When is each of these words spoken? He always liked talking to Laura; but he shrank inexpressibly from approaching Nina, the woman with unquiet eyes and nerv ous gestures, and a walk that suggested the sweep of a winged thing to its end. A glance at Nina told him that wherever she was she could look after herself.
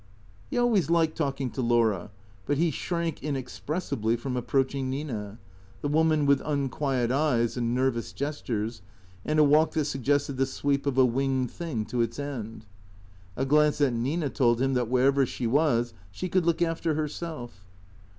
He 0.49 0.57
always 0.57 0.89
liked 0.89 1.15
talking 1.15 1.51
to 1.51 1.61
Laura; 1.61 2.09
but 2.47 2.57
he 2.57 2.71
shrank 2.71 3.21
inexpressibly 3.21 4.15
from 4.15 4.35
approaching 4.35 4.89
Nina, 4.89 5.37
the 5.83 5.87
woman 5.89 6.25
with 6.25 6.41
unquiet 6.43 7.11
eyes 7.11 7.55
and 7.55 7.77
nerv 7.77 7.95
ous 7.95 8.11
gestures, 8.11 8.81
and 9.23 9.37
a 9.37 9.43
walk 9.43 9.73
that 9.73 9.85
suggested 9.85 10.37
the 10.37 10.47
sweep 10.47 10.87
of 10.87 10.97
a 10.97 11.05
winged 11.05 11.51
thing 11.51 11.85
to 11.85 12.01
its 12.01 12.17
end. 12.17 12.65
A 13.37 13.45
glance 13.45 13.79
at 13.79 13.93
Nina 13.93 14.29
told 14.31 14.59
him 14.59 14.73
that 14.73 14.89
wherever 14.89 15.23
she 15.23 15.45
was 15.45 15.93
she 16.09 16.29
could 16.29 16.47
look 16.47 16.63
after 16.63 16.95
herself. 16.95 17.63